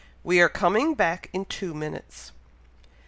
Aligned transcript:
We 0.23 0.41
are 0.41 0.49
coming 0.49 0.95
back 0.95 1.29
in 1.31 1.45
two 1.45 1.75
minutes." 1.75 2.31